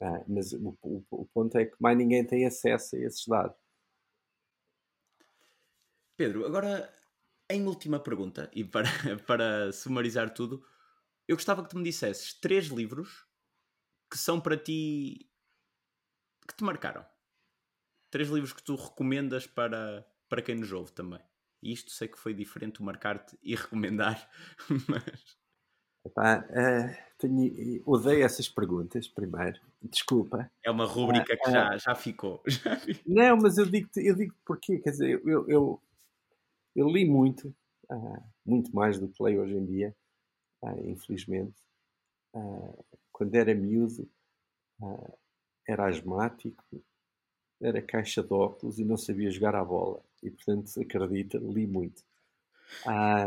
[0.00, 3.56] Ah, mas o, o, o, ponto é que mais ninguém tem acesso a esses dados.
[6.16, 6.92] Pedro, agora
[7.50, 8.88] em última pergunta, e para,
[9.26, 10.64] para sumarizar tudo,
[11.28, 13.26] eu gostava que tu me dissesses três livros
[14.10, 15.30] que são para ti
[16.46, 17.04] que te marcaram.
[18.10, 21.20] Três livros que tu recomendas para, para quem nos ouve também.
[21.62, 24.30] E isto sei que foi diferente marcar-te e recomendar,
[24.88, 25.44] mas.
[26.06, 29.58] Epá, uh, tenho, odeio essas perguntas, primeiro.
[29.82, 30.50] Desculpa.
[30.62, 32.42] É uma rúbrica uh, que já, já ficou.
[33.06, 34.78] não, mas eu digo, eu digo porquê.
[34.80, 35.82] Quer dizer, eu, eu,
[36.74, 37.54] eu li muito,
[37.90, 39.96] uh, muito mais do que leio hoje em dia,
[40.84, 41.54] infelizmente.
[43.12, 44.08] quando era miúdo,
[45.66, 46.82] era asmático,
[47.60, 50.02] era caixa de óculos e não sabia jogar à bola.
[50.22, 52.02] E, portanto, acredita, li muito.
[52.86, 53.26] Ah,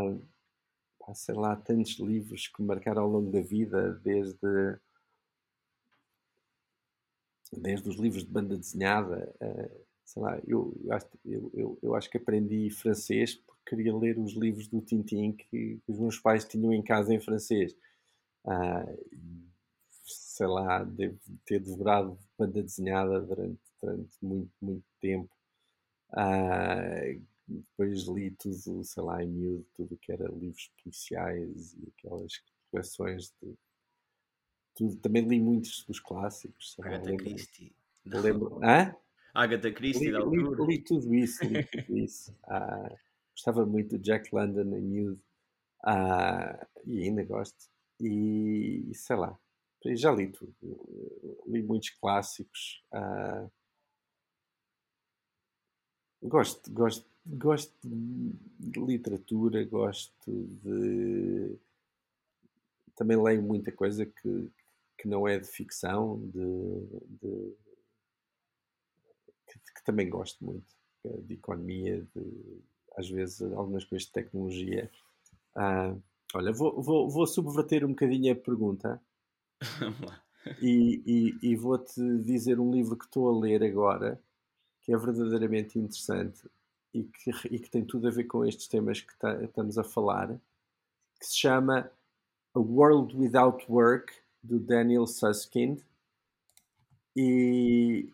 [1.06, 4.78] há, sei lá, tantos livros que marcaram ao longo da vida, desde,
[7.52, 9.34] desde os livros de banda desenhada,
[10.08, 10.74] sei lá, eu,
[11.26, 15.78] eu, eu, eu, acho que aprendi francês porque queria ler os livros do Tintin que,
[15.86, 17.76] os meus pais tinham em casa em francês.
[18.42, 19.28] Uh,
[20.02, 25.28] sei lá, devo ter devorado banda desenhada durante, durante muito, muito tempo.
[26.12, 32.42] Uh, depois li tudo, sei lá, em miúdo, tudo que era livros policiais e aquelas
[32.70, 33.54] coleções de.
[34.74, 34.96] Tudo.
[34.96, 36.76] Também li muitos dos clássicos.
[36.80, 37.74] Agatha Christie.
[38.06, 38.58] Lembro.
[38.64, 38.96] Hã?
[39.34, 42.34] Agatha Christie, li, li, li, tudo isso, li tudo isso.
[42.44, 42.92] Ah,
[43.32, 45.20] gostava muito do Jack London em miúdo.
[45.84, 47.68] Ah, e ainda gosto.
[48.00, 49.38] E sei lá,
[49.94, 50.54] já li tudo.
[51.46, 52.82] Li muitos clássicos.
[52.92, 53.46] Ah,
[56.22, 61.56] gosto, gosto gosto de literatura, gosto de.
[62.96, 64.50] Também leio muita coisa que,
[64.96, 66.86] que não é de ficção, de,
[67.20, 67.54] de...
[69.88, 70.66] Também gosto muito,
[71.02, 72.60] é de economia, de,
[72.94, 74.90] às vezes algumas coisas de tecnologia.
[75.56, 75.96] Ah,
[76.34, 79.00] olha, vou, vou, vou subverter um bocadinho a pergunta.
[79.80, 80.22] Vamos lá.
[80.60, 84.20] E, e, e vou-te dizer um livro que estou a ler agora,
[84.82, 86.42] que é verdadeiramente interessante
[86.92, 89.84] e que, e que tem tudo a ver com estes temas que tá, estamos a
[89.84, 90.38] falar,
[91.18, 91.90] que se chama
[92.54, 94.12] A World Without Work,
[94.42, 95.80] do Daniel Susskind,
[97.16, 98.12] e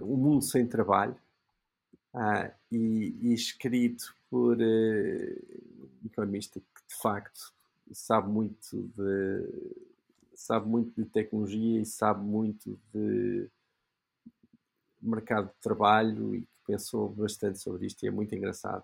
[0.00, 1.16] O Mundo Sem Trabalho,
[2.18, 4.60] ah, e, e, escrito por uh,
[6.02, 7.52] um economista que de facto
[7.92, 9.76] sabe muito de,
[10.34, 13.48] sabe muito de tecnologia e sabe muito de
[15.02, 18.82] mercado de trabalho e pensou bastante sobre isto e é muito engraçado.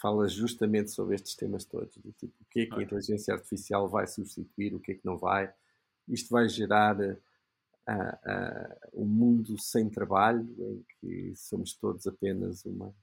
[0.00, 3.88] Fala justamente sobre estes temas todos, do tipo, o que é que a inteligência artificial
[3.88, 5.52] vai substituir, o que é que não vai.
[6.08, 6.96] Isto vai gerar
[7.92, 12.94] uh, um mundo sem trabalho, em que somos todos apenas uma.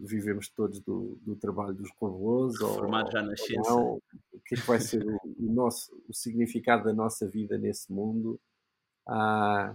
[0.00, 2.56] Vivemos todos do, do trabalho dos robôs.
[2.58, 3.74] Formado já na ciência.
[3.74, 4.00] o
[4.44, 8.38] que é que vai ser o, o, nosso, o significado da nossa vida nesse mundo?
[9.08, 9.74] Uh,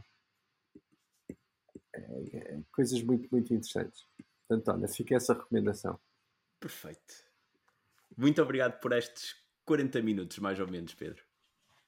[1.98, 4.06] é, é, coisas muito, muito interessantes.
[4.48, 6.00] Portanto, olha, fica essa recomendação.
[6.60, 7.26] Perfeito.
[8.16, 11.24] Muito obrigado por estes 40 minutos, mais ou menos, Pedro.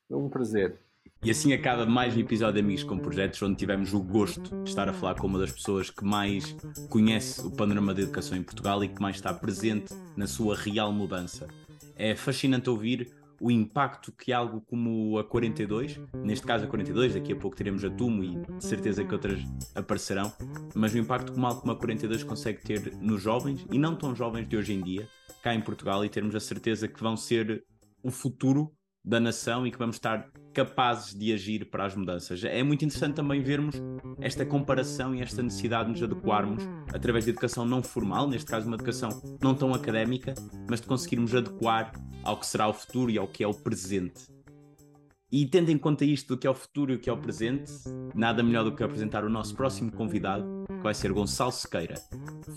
[0.09, 0.79] É um prazer.
[1.21, 4.69] E assim acaba mais um episódio de Amigos com Projetos, onde tivemos o gosto de
[4.69, 6.55] estar a falar com uma das pessoas que mais
[6.89, 10.93] conhece o panorama da educação em Portugal e que mais está presente na sua real
[10.93, 11.45] mudança.
[11.97, 13.11] É fascinante ouvir
[13.41, 17.83] o impacto que algo como a 42, neste caso a 42, daqui a pouco teremos
[17.83, 19.41] a Tumo e de certeza que outras
[19.75, 20.31] aparecerão,
[20.73, 24.15] mas o impacto que algo como a 42 consegue ter nos jovens e não tão
[24.15, 25.05] jovens de hoje em dia,
[25.43, 27.65] cá em Portugal, e termos a certeza que vão ser
[28.01, 28.71] o futuro
[29.03, 32.43] da nação e que vamos estar capazes de agir para as mudanças.
[32.43, 33.75] É muito interessante também vermos
[34.19, 38.67] esta comparação e esta necessidade de nos adequarmos através de educação não formal, neste caso
[38.67, 39.09] uma educação
[39.41, 40.33] não tão académica,
[40.69, 41.91] mas de conseguirmos adequar
[42.23, 44.39] ao que será o futuro e ao que é o presente.
[45.31, 47.17] E tendo em conta isto do que é o futuro e o que é o
[47.17, 47.71] presente,
[48.15, 52.01] nada melhor do que apresentar o nosso próximo convidado, que vai ser Gonçalo Sequeira,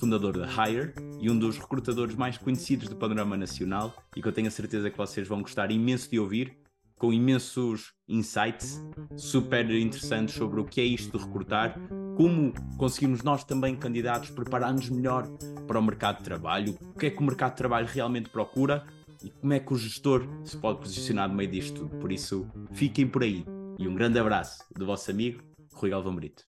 [0.00, 4.32] fundador da Hire e um dos recrutadores mais conhecidos do panorama nacional e que eu
[4.32, 6.61] tenho a certeza que vocês vão gostar imenso de ouvir,
[7.02, 8.80] com imensos insights
[9.16, 11.76] super interessantes sobre o que é isto de recrutar,
[12.16, 15.26] como conseguimos nós também, candidatos, preparar-nos melhor
[15.66, 18.86] para o mercado de trabalho, o que é que o mercado de trabalho realmente procura
[19.20, 21.88] e como é que o gestor se pode posicionar no meio disto.
[22.00, 23.44] Por isso, fiquem por aí
[23.80, 25.42] e um grande abraço do vosso amigo
[25.74, 26.51] Rui Galvão Brito.